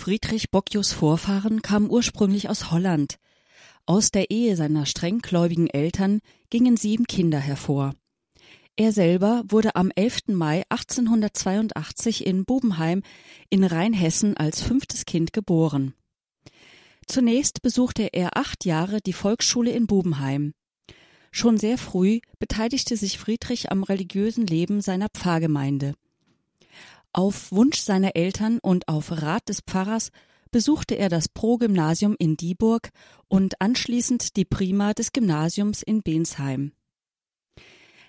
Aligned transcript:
Friedrich 0.00 0.50
Bockius 0.50 0.94
Vorfahren 0.94 1.60
kamen 1.60 1.90
ursprünglich 1.90 2.48
aus 2.48 2.70
Holland. 2.70 3.18
Aus 3.84 4.10
der 4.10 4.30
Ehe 4.30 4.56
seiner 4.56 4.86
strenggläubigen 4.86 5.66
Eltern 5.66 6.20
gingen 6.48 6.78
sieben 6.78 7.04
Kinder 7.06 7.38
hervor. 7.38 7.94
Er 8.76 8.92
selber 8.92 9.42
wurde 9.46 9.76
am 9.76 9.92
11. 9.94 10.28
Mai 10.28 10.62
1882 10.70 12.24
in 12.24 12.46
Bubenheim 12.46 13.02
in 13.50 13.62
Rheinhessen 13.62 14.38
als 14.38 14.62
fünftes 14.62 15.04
Kind 15.04 15.34
geboren. 15.34 15.92
Zunächst 17.06 17.60
besuchte 17.60 18.04
er 18.04 18.38
acht 18.38 18.64
Jahre 18.64 19.02
die 19.02 19.12
Volksschule 19.12 19.70
in 19.70 19.86
Bubenheim. 19.86 20.54
Schon 21.30 21.58
sehr 21.58 21.76
früh 21.76 22.20
beteiligte 22.38 22.96
sich 22.96 23.18
Friedrich 23.18 23.70
am 23.70 23.82
religiösen 23.82 24.46
Leben 24.46 24.80
seiner 24.80 25.08
Pfarrgemeinde. 25.10 25.92
Auf 27.12 27.50
Wunsch 27.50 27.78
seiner 27.78 28.14
Eltern 28.14 28.58
und 28.60 28.86
auf 28.88 29.10
Rat 29.10 29.48
des 29.48 29.62
Pfarrers 29.62 30.10
besuchte 30.52 30.96
er 30.96 31.08
das 31.08 31.28
Pro-Gymnasium 31.28 32.14
in 32.18 32.36
Dieburg 32.36 32.90
und 33.28 33.60
anschließend 33.60 34.36
die 34.36 34.44
Prima 34.44 34.94
des 34.94 35.12
Gymnasiums 35.12 35.82
in 35.82 36.02
Bensheim. 36.02 36.72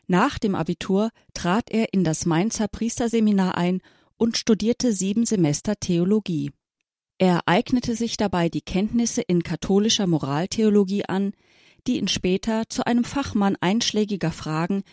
Nach 0.08 0.38
dem 0.38 0.56
Abitur 0.56 1.10
trat 1.34 1.70
er 1.72 1.94
in 1.94 2.04
das 2.04 2.26
Mainzer 2.26 2.68
Priesterseminar 2.68 3.58
ein 3.58 3.82
und 4.18 4.38
studierte 4.38 4.94
sieben 4.94 5.26
Semester 5.26 5.80
Theologie. 5.80 6.52
Er 7.18 7.42
eignete 7.46 7.96
sich 7.96 8.18
dabei 8.18 8.50
die 8.50 8.62
Kenntnisse 8.62 9.22
in 9.22 9.44
katholischer 9.44 10.08
Moraltheologie 10.08 11.06
an, 11.06 11.34
die 11.88 11.98
ihn 11.98 12.08
später 12.08 12.64
zu 12.70 12.86
einem 12.86 13.04
Fachmann 13.04 13.58
einschlägiger 13.62 14.32
Fragen 14.32 14.84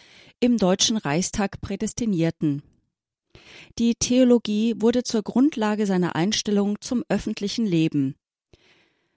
im 0.41 0.57
Deutschen 0.57 0.97
Reichstag 0.97 1.61
prädestinierten. 1.61 2.63
Die 3.79 3.95
Theologie 3.95 4.75
wurde 4.79 5.03
zur 5.03 5.23
Grundlage 5.23 5.87
seiner 5.87 6.17
Einstellung 6.17 6.81
zum 6.81 7.05
öffentlichen 7.09 7.67
Leben. 7.67 8.15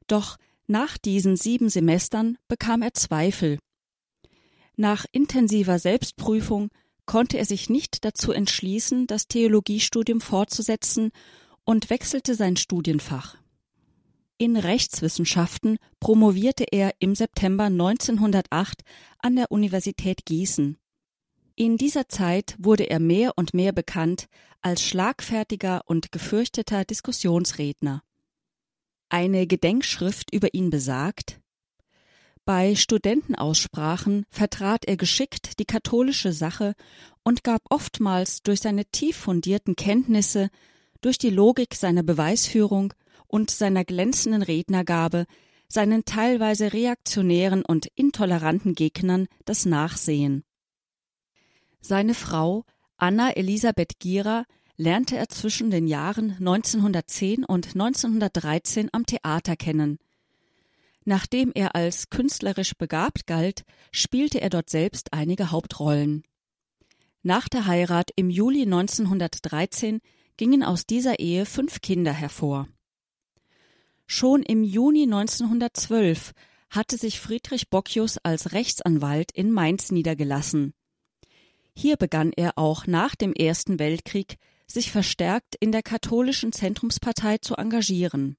Doch 0.08 0.38
nach 0.68 0.98
diesen 0.98 1.36
sieben 1.38 1.70
Semestern 1.70 2.38
bekam 2.48 2.82
er 2.82 2.94
Zweifel. 2.94 3.60
Nach 4.76 5.06
intensiver 5.12 5.80
Selbstprüfung 5.80 6.70
konnte 7.06 7.38
er 7.38 7.46
sich 7.46 7.70
nicht 7.70 8.06
dazu 8.06 8.32
entschließen, 8.32 9.08
das 9.08 9.28
Theologiestudium 9.28 10.22
fortzusetzen 10.22 11.12
und 11.66 11.90
wechselte 11.90 12.36
sein 12.36 12.56
Studienfach. 12.56 13.38
In 14.38 14.58
Rechtswissenschaften 14.58 15.78
promovierte 16.00 16.66
er 16.72 16.96
im 17.00 17.14
September 17.14 17.66
1908 17.66 18.82
an 19.20 19.36
der 19.36 19.52
Universität 19.52 20.26
Gießen. 20.26 20.78
In 21.62 21.78
dieser 21.78 22.10
Zeit 22.10 22.56
wurde 22.58 22.90
er 22.90 23.00
mehr 23.00 23.34
und 23.36 23.54
mehr 23.54 23.72
bekannt 23.72 24.30
als 24.64 24.82
schlagfertiger 24.82 25.84
und 25.86 26.12
gefürchteter 26.12 26.86
Diskussionsredner. 26.86 28.02
Eine 29.10 29.46
Gedenkschrift 29.46 30.34
über 30.34 30.56
ihn 30.56 30.72
besagt 30.72 31.40
Bei 32.46 32.74
Studentenaussprachen 32.74 34.26
vertrat 34.32 34.86
er 34.86 34.98
geschickt 34.98 35.60
die 35.60 35.66
katholische 35.66 36.34
Sache 36.34 36.74
und 37.22 37.44
gab 37.44 37.62
oftmals 37.70 38.42
durch 38.42 38.62
seine 38.62 38.86
tief 38.86 39.18
fundierten 39.18 39.76
Kenntnisse, 39.76 40.50
durch 41.02 41.20
die 41.20 41.30
Logik 41.30 41.76
seiner 41.76 42.02
Beweisführung 42.02 42.92
und 43.28 43.52
seiner 43.52 43.86
glänzenden 43.86 44.42
Rednergabe 44.42 45.28
seinen 45.68 46.06
teilweise 46.06 46.74
reaktionären 46.74 47.64
und 47.64 47.86
intoleranten 47.94 48.74
Gegnern 48.74 49.28
das 49.46 49.68
Nachsehen. 49.68 50.44
Seine 51.82 52.14
Frau 52.14 52.64
Anna 52.98 53.32
Elisabeth 53.32 54.00
Gierer 54.00 54.46
lernte 54.78 55.18
er 55.18 55.30
zwischen 55.30 55.72
den 55.72 55.88
Jahren 55.88 56.32
1910 56.34 57.44
und 57.44 57.68
1913 57.74 58.90
am 58.92 59.06
Theater 59.06 59.56
kennen. 59.56 59.98
Nachdem 61.04 61.52
er 61.54 61.76
als 61.76 62.12
künstlerisch 62.12 62.76
begabt 62.76 63.26
galt, 63.26 63.64
spielte 63.92 64.40
er 64.40 64.52
dort 64.52 64.70
selbst 64.70 65.14
einige 65.14 65.50
Hauptrollen. 65.50 66.24
Nach 67.24 67.50
der 67.50 67.66
Heirat 67.66 68.12
im 68.16 68.30
Juli 68.30 68.64
1913 68.64 70.00
gingen 70.38 70.64
aus 70.64 70.86
dieser 70.86 71.20
Ehe 71.20 71.48
fünf 71.48 71.82
Kinder 71.82 72.14
hervor. 72.14 72.68
Schon 74.06 74.44
im 74.44 74.64
Juni 74.64 75.04
1912 75.04 76.34
hatte 76.70 76.98
sich 76.98 77.20
Friedrich 77.20 77.70
Bockius 77.70 78.18
als 78.20 78.52
Rechtsanwalt 78.52 79.32
in 79.32 79.52
Mainz 79.52 79.92
niedergelassen. 79.92 80.74
Hier 81.74 81.98
begann 81.98 82.32
er 82.36 82.58
auch 82.58 82.88
nach 82.88 83.16
dem 83.16 83.34
Ersten 83.34 83.80
Weltkrieg 83.80 84.38
sich 84.68 84.92
verstärkt 84.92 85.56
in 85.60 85.72
der 85.72 85.84
katholischen 85.84 86.52
Zentrumspartei 86.52 87.38
zu 87.40 87.56
engagieren. 87.56 88.38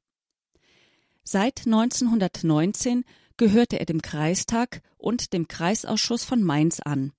Seit 1.25 1.67
1919 1.67 3.05
gehörte 3.37 3.79
er 3.79 3.87
dem 3.87 4.03
Kreistag 4.03 4.83
und 4.99 5.33
dem 5.33 5.49
Kreisausschuss 5.49 6.25
von 6.25 6.43
Mainz 6.43 6.81
an. 6.81 7.13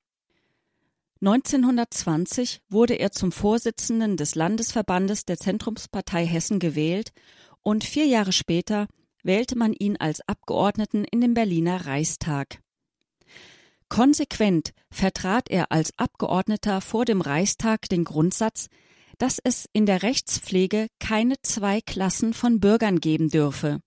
1920 1.22 2.62
wurde 2.70 2.96
er 2.96 3.12
zum 3.12 3.32
Vorsitzenden 3.32 4.18
des 4.18 4.36
Landesverbandes 4.36 5.26
der 5.26 5.38
Zentrumspartei 5.38 6.26
Hessen 6.26 6.60
gewählt 6.60 7.14
und 7.62 7.86
vier 7.86 8.06
Jahre 8.06 8.34
später 8.34 8.88
wählte 9.24 9.58
man 9.58 9.72
ihn 9.72 9.96
als 9.98 10.20
Abgeordneten 10.28 11.06
in 11.06 11.22
den 11.22 11.34
Berliner 11.34 11.86
Reichstag. 11.86 12.63
Konsequent 13.94 14.72
vertrat 14.90 15.52
er 15.52 15.72
als 15.72 15.94
Abgeordneter 16.00 16.82
vor 16.82 17.06
dem 17.06 17.22
Reichstag 17.22 17.88
den 17.90 18.06
Grundsatz, 18.06 18.70
dass 19.20 19.38
es 19.44 19.70
in 19.72 19.86
der 19.86 20.02
Rechtspflege 20.02 20.88
keine 20.98 21.36
zwei 21.44 21.80
Klassen 21.80 22.34
von 22.34 22.60
Bürgern 22.60 23.00
geben 23.00 23.30
dürfe. 23.30 23.82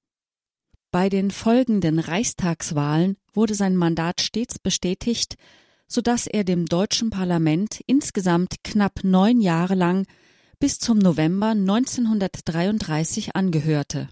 Bei 0.92 1.08
den 1.08 1.32
folgenden 1.32 1.98
Reichstagswahlen 1.98 3.16
wurde 3.32 3.56
sein 3.56 3.74
Mandat 3.74 4.20
stets 4.20 4.60
bestätigt, 4.60 5.34
so 5.88 6.02
dass 6.02 6.28
er 6.28 6.44
dem 6.44 6.66
deutschen 6.66 7.10
Parlament 7.10 7.80
insgesamt 7.88 8.62
knapp 8.62 9.02
neun 9.02 9.40
Jahre 9.40 9.74
lang 9.74 10.06
bis 10.60 10.78
zum 10.78 10.98
November 10.98 11.48
1933 11.48 13.34
angehörte. 13.34 14.08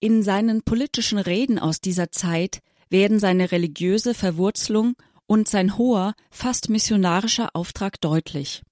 In 0.00 0.22
seinen 0.22 0.64
politischen 0.64 1.16
Reden 1.16 1.58
aus 1.58 1.80
dieser 1.80 2.12
Zeit 2.12 2.60
werden 2.90 3.18
seine 3.18 3.52
religiöse 3.52 4.14
Verwurzelung 4.14 4.94
und 5.26 5.48
sein 5.48 5.76
hoher, 5.76 6.14
fast 6.30 6.68
missionarischer 6.70 7.54
Auftrag 7.54 8.00
deutlich. 8.00 8.62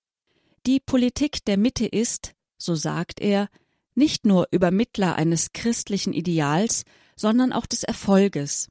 Die 0.66 0.81
Politik 0.81 1.44
der 1.44 1.59
Mitte 1.59 1.87
ist, 1.87 2.32
so 2.59 2.75
sagt 2.75 3.21
er, 3.21 3.49
nicht 3.94 4.27
nur 4.27 4.49
Übermittler 4.50 5.16
eines 5.16 5.53
christlichen 5.53 6.12
Ideals, 6.12 6.84
sondern 7.15 7.53
auch 7.53 7.66
des 7.66 7.82
Erfolges. 7.82 8.69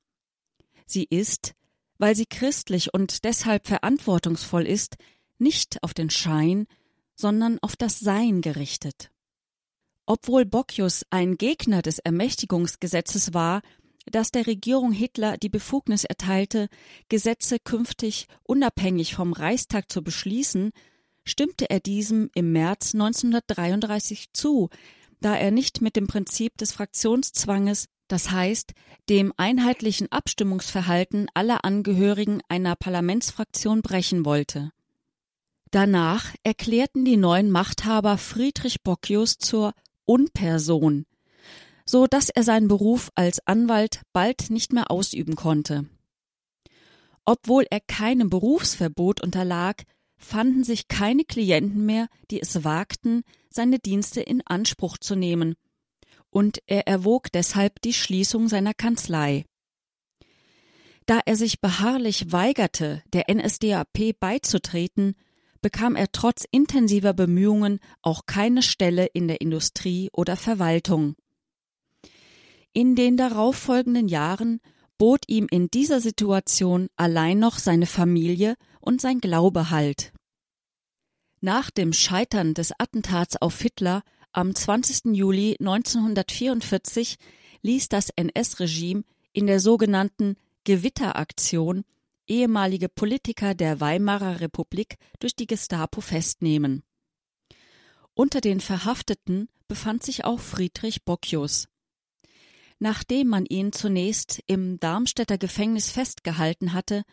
Sie 0.86 1.06
ist, 1.10 1.54
weil 1.98 2.16
sie 2.16 2.26
christlich 2.26 2.94
und 2.94 3.24
deshalb 3.24 3.68
verantwortungsvoll 3.68 4.68
ist, 4.68 4.98
nicht 5.38 5.82
auf 5.84 5.94
den 5.94 6.10
Schein, 6.10 6.68
sondern 7.16 7.60
auf 7.60 7.76
das 7.76 8.00
Sein 8.00 8.42
gerichtet. 8.42 9.12
Obwohl 10.06 10.46
Bocchius 10.46 11.06
ein 11.10 11.38
Gegner 11.38 11.82
des 11.82 12.00
Ermächtigungsgesetzes 12.00 13.34
war, 13.34 13.62
dass 14.12 14.32
der 14.32 14.48
Regierung 14.48 14.92
Hitler 14.92 15.38
die 15.38 15.50
Befugnis 15.50 16.04
erteilte, 16.04 16.68
Gesetze 17.10 17.60
künftig 17.60 18.28
unabhängig 18.44 19.16
vom 19.16 19.34
Reichstag 19.34 19.92
zu 19.92 20.04
beschließen, 20.04 20.72
stimmte 21.24 21.70
er 21.70 21.80
diesem 21.80 22.30
im 22.36 22.52
März 22.52 22.94
1933 22.94 24.34
zu, 24.34 24.70
da 25.22 25.36
er 25.36 25.52
nicht 25.52 25.82
mit 25.82 25.96
dem 25.96 26.08
Prinzip 26.08 26.58
des 26.58 26.72
Fraktionszwanges, 26.72 27.88
das 28.08 28.30
heißt 28.30 28.74
dem 29.10 29.34
einheitlichen 29.38 30.12
Abstimmungsverhalten 30.12 31.28
aller 31.34 31.66
Angehörigen 31.66 32.42
einer 32.48 32.76
Parlamentsfraktion 32.76 33.82
brechen 33.82 34.26
wollte. 34.26 34.72
Danach 35.72 36.34
erklärten 36.44 37.04
die 37.06 37.18
neuen 37.18 37.50
Machthaber 37.50 38.18
Friedrich 38.18 38.84
Bocchius 38.84 39.38
zur 39.40 39.74
Unperson, 40.06 41.06
so 41.86 42.08
dass 42.08 42.30
er 42.30 42.44
seinen 42.44 42.68
Beruf 42.68 43.12
als 43.16 43.46
Anwalt 43.48 44.02
bald 44.12 44.50
nicht 44.50 44.74
mehr 44.74 44.92
ausüben 44.92 45.36
konnte. 45.36 45.86
Obwohl 47.26 47.66
er 47.70 47.80
keinem 47.80 48.30
Berufsverbot 48.30 49.22
unterlag, 49.22 49.84
fanden 50.18 50.64
sich 50.64 50.88
keine 50.88 51.24
Klienten 51.24 51.86
mehr, 51.86 52.08
die 52.32 52.42
es 52.42 52.64
wagten, 52.64 53.24
seine 53.50 53.80
Dienste 53.80 54.22
in 54.22 54.42
Anspruch 54.46 54.98
zu 54.98 55.16
nehmen, 55.16 55.56
und 56.30 56.60
er 56.68 56.88
erwog 56.88 57.32
deshalb 57.32 57.82
die 57.82 57.94
Schließung 57.94 58.50
seiner 58.50 58.74
Kanzlei. 58.74 59.46
Da 61.06 61.22
er 61.26 61.36
sich 61.36 61.62
beharrlich 61.62 62.32
weigerte, 62.32 63.04
der 63.14 63.26
NSDAP 63.34 64.20
beizutreten, 64.20 65.16
bekam 65.62 65.96
er 65.96 66.12
trotz 66.12 66.46
intensiver 66.52 67.14
Bemühungen 67.14 67.80
auch 68.02 68.26
keine 68.26 68.62
Stelle 68.62 69.06
in 69.06 69.28
der 69.28 69.42
Industrie 69.42 70.10
oder 70.12 70.36
Verwaltung. 70.36 71.16
In 72.78 72.98
den 72.98 73.16
darauffolgenden 73.16 74.10
Jahren 74.10 74.60
bot 74.98 75.30
ihm 75.30 75.48
in 75.50 75.70
dieser 75.70 76.02
Situation 76.02 76.90
allein 76.98 77.40
noch 77.40 77.58
seine 77.58 77.86
Familie 77.86 78.56
und 78.82 79.00
sein 79.00 79.22
Glaube 79.22 79.70
Halt. 79.70 80.12
Nach 81.40 81.72
dem 81.72 81.94
Scheitern 81.94 82.54
des 82.54 82.74
Attentats 82.78 83.38
auf 83.38 83.62
Hitler 83.62 84.04
Am 84.34 84.54
20. 84.54 85.16
Juli 85.16 85.56
1944 85.58 87.16
ließ 87.62 87.88
das 87.88 88.10
NS-Regime 88.10 89.06
in 89.32 89.48
der 89.48 89.62
sogenannten 89.62 90.36
Gewitteraktion 90.66 91.86
ehemalige 92.28 92.90
Politiker 92.90 93.56
der 93.56 93.80
Weimarer 93.80 94.42
Republik 94.42 94.98
durch 95.20 95.34
die 95.34 95.48
Gestapo 95.48 96.02
festnehmen. 96.02 96.84
Unter 98.16 98.42
den 98.42 98.60
Verhafteten 98.60 99.48
befand 99.70 100.04
sich 100.04 100.26
auch 100.26 100.42
Friedrich 100.42 101.06
Bockius. 101.06 101.70
Nachdem 102.80 103.28
man 103.28 103.46
ihn 103.46 103.72
zunächst 103.72 104.44
im 104.48 104.80
Darmstädter 104.80 105.38
Gefängnis 105.38 105.90
festgehalten 105.90 106.74
hatte, 106.74 107.04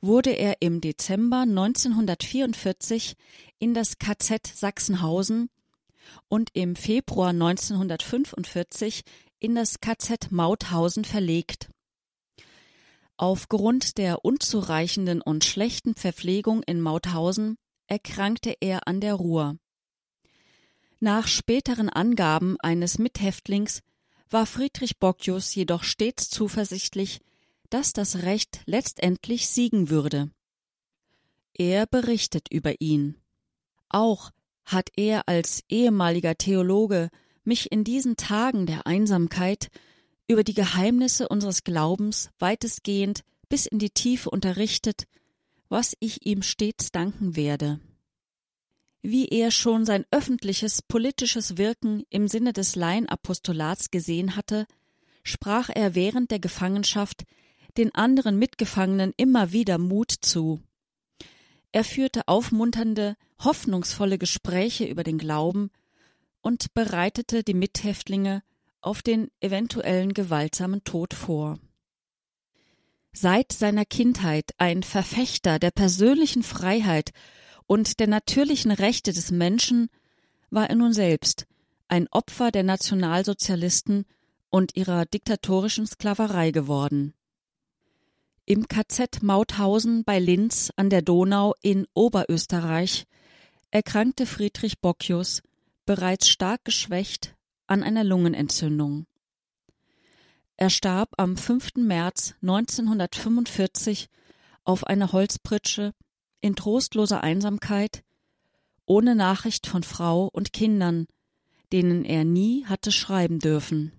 wurde 0.00 0.30
er 0.30 0.60
im 0.60 0.80
Dezember 0.80 1.40
1944 1.40 3.14
in 3.58 3.72
das 3.72 3.98
KZ 3.98 4.46
Sachsenhausen 4.46 5.48
und 6.28 6.50
im 6.54 6.76
Februar 6.76 7.30
1945 7.30 9.02
in 9.38 9.54
das 9.54 9.80
KZ 9.80 10.30
Mauthausen 10.30 11.04
verlegt. 11.04 11.70
Aufgrund 13.16 13.96
der 13.96 14.24
unzureichenden 14.24 15.22
und 15.22 15.44
schlechten 15.44 15.94
Verpflegung 15.94 16.62
in 16.62 16.80
Mauthausen 16.80 17.56
erkrankte 17.86 18.54
er 18.60 18.86
an 18.86 19.00
der 19.00 19.14
Ruhr. 19.14 19.56
Nach 21.00 21.26
späteren 21.26 21.88
Angaben 21.88 22.56
eines 22.60 22.98
Mithäftlings 22.98 23.82
war 24.30 24.46
Friedrich 24.46 24.98
Bockius 24.98 25.54
jedoch 25.54 25.84
stets 25.84 26.28
zuversichtlich, 26.28 27.20
dass 27.70 27.92
das 27.92 28.22
Recht 28.22 28.60
letztendlich 28.66 29.48
siegen 29.48 29.88
würde. 29.90 30.30
Er 31.54 31.86
berichtet 31.86 32.48
über 32.50 32.80
ihn. 32.80 33.16
Auch 33.88 34.30
hat 34.64 34.90
er 34.96 35.28
als 35.28 35.62
ehemaliger 35.68 36.36
Theologe 36.36 37.08
mich 37.44 37.70
in 37.72 37.84
diesen 37.84 38.16
Tagen 38.16 38.66
der 38.66 38.86
Einsamkeit 38.86 39.68
über 40.28 40.42
die 40.42 40.54
Geheimnisse 40.54 41.28
unseres 41.28 41.64
Glaubens 41.64 42.30
weitestgehend 42.38 43.22
bis 43.48 43.66
in 43.66 43.78
die 43.78 43.90
Tiefe 43.90 44.30
unterrichtet, 44.30 45.04
was 45.68 45.94
ich 46.00 46.26
ihm 46.26 46.42
stets 46.42 46.90
danken 46.90 47.36
werde. 47.36 47.80
Wie 49.08 49.28
er 49.28 49.52
schon 49.52 49.84
sein 49.84 50.04
öffentliches 50.10 50.82
politisches 50.82 51.56
Wirken 51.56 52.02
im 52.10 52.26
Sinne 52.26 52.52
des 52.52 52.74
Laienapostolats 52.74 53.92
gesehen 53.92 54.34
hatte, 54.34 54.66
sprach 55.22 55.70
er 55.72 55.94
während 55.94 56.32
der 56.32 56.40
Gefangenschaft 56.40 57.22
den 57.76 57.94
anderen 57.94 58.36
Mitgefangenen 58.36 59.12
immer 59.16 59.52
wieder 59.52 59.78
Mut 59.78 60.10
zu. 60.10 60.60
Er 61.70 61.84
führte 61.84 62.26
aufmunternde, 62.26 63.14
hoffnungsvolle 63.38 64.18
Gespräche 64.18 64.86
über 64.86 65.04
den 65.04 65.18
Glauben 65.18 65.70
und 66.40 66.74
bereitete 66.74 67.44
die 67.44 67.54
Mithäftlinge 67.54 68.42
auf 68.80 69.02
den 69.02 69.30
eventuellen 69.38 70.14
gewaltsamen 70.14 70.82
Tod 70.82 71.14
vor. 71.14 71.60
Seit 73.12 73.52
seiner 73.52 73.84
Kindheit 73.84 74.50
ein 74.58 74.82
Verfechter 74.82 75.60
der 75.60 75.70
persönlichen 75.70 76.42
Freiheit 76.42 77.12
und 77.66 78.00
der 78.00 78.06
natürlichen 78.06 78.70
Rechte 78.70 79.12
des 79.12 79.30
Menschen, 79.30 79.88
war 80.50 80.70
er 80.70 80.76
nun 80.76 80.92
selbst 80.92 81.46
ein 81.88 82.08
Opfer 82.10 82.50
der 82.50 82.62
Nationalsozialisten 82.62 84.06
und 84.50 84.76
ihrer 84.76 85.06
diktatorischen 85.06 85.86
Sklaverei 85.86 86.50
geworden. 86.50 87.14
Im 88.44 88.68
KZ 88.68 89.22
Mauthausen 89.22 90.04
bei 90.04 90.18
Linz 90.18 90.72
an 90.76 90.90
der 90.90 91.02
Donau 91.02 91.54
in 91.62 91.86
Oberösterreich 91.94 93.06
erkrankte 93.70 94.26
Friedrich 94.26 94.80
Bockius, 94.80 95.42
bereits 95.84 96.28
stark 96.28 96.64
geschwächt, 96.64 97.34
an 97.66 97.82
einer 97.82 98.04
Lungenentzündung. 98.04 99.06
Er 100.56 100.70
starb 100.70 101.10
am 101.18 101.36
5. 101.36 101.74
März 101.76 102.34
1945 102.40 104.08
auf 104.64 104.84
einer 104.84 105.12
Holzpritsche 105.12 105.92
in 106.40 106.56
trostloser 106.56 107.22
Einsamkeit, 107.22 108.02
ohne 108.84 109.14
Nachricht 109.14 109.66
von 109.66 109.82
Frau 109.82 110.28
und 110.32 110.52
Kindern, 110.52 111.06
denen 111.72 112.04
er 112.04 112.24
nie 112.24 112.64
hatte 112.66 112.92
schreiben 112.92 113.38
dürfen. 113.38 113.92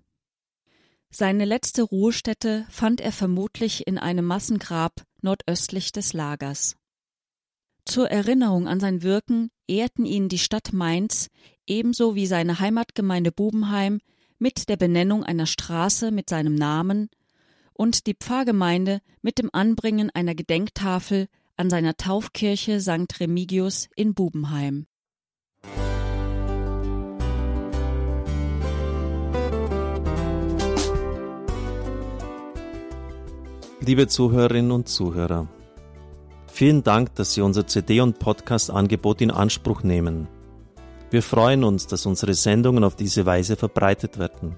Seine 1.09 1.45
letzte 1.45 1.83
Ruhestätte 1.83 2.65
fand 2.69 3.01
er 3.01 3.11
vermutlich 3.11 3.87
in 3.87 3.97
einem 3.97 4.25
Massengrab 4.25 5.03
nordöstlich 5.21 5.91
des 5.91 6.13
Lagers. 6.13 6.75
Zur 7.85 8.09
Erinnerung 8.09 8.67
an 8.67 8.79
sein 8.79 9.01
Wirken 9.01 9.49
ehrten 9.67 10.05
ihn 10.05 10.29
die 10.29 10.39
Stadt 10.39 10.73
Mainz 10.73 11.29
ebenso 11.65 12.15
wie 12.15 12.27
seine 12.27 12.59
Heimatgemeinde 12.59 13.31
Bubenheim 13.31 13.99
mit 14.39 14.69
der 14.69 14.77
Benennung 14.77 15.23
einer 15.23 15.45
Straße 15.45 16.11
mit 16.11 16.29
seinem 16.29 16.55
Namen 16.55 17.09
und 17.73 18.07
die 18.07 18.13
Pfarrgemeinde 18.13 19.01
mit 19.21 19.37
dem 19.37 19.49
Anbringen 19.53 20.09
einer 20.09 20.35
Gedenktafel 20.35 21.27
an 21.57 21.69
seiner 21.69 21.97
Taufkirche 21.97 22.79
St. 22.79 23.19
Remigius 23.19 23.89
in 23.95 24.13
Bubenheim. 24.13 24.87
Liebe 33.81 34.07
Zuhörerinnen 34.07 34.71
und 34.71 34.87
Zuhörer, 34.89 35.47
Vielen 36.57 36.83
Dank, 36.83 37.13
dass 37.13 37.35
Sie 37.35 37.41
unser 37.41 37.67
CD- 37.67 38.01
und 38.01 38.17
Podcast-Angebot 38.17 39.21
in 39.21 39.29
Anspruch 39.29 39.83
nehmen. 39.83 40.27
Wir 41.11 41.21
freuen 41.21 41.63
uns, 41.63 41.85
dass 41.85 42.07
unsere 42.07 42.33
Sendungen 42.33 42.83
auf 42.83 42.95
diese 42.95 43.27
Weise 43.27 43.55
verbreitet 43.55 44.17
werden. 44.17 44.55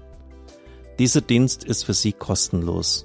Dieser 0.98 1.20
Dienst 1.20 1.62
ist 1.62 1.84
für 1.84 1.92
Sie 1.92 2.14
kostenlos. 2.14 3.04